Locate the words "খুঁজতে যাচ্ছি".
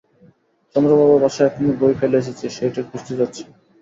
2.89-3.43